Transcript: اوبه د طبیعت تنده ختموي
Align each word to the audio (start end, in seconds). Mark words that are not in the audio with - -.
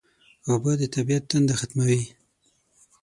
اوبه 0.49 0.71
د 0.81 0.83
طبیعت 0.95 1.23
تنده 1.31 1.53
ختموي 1.59 2.01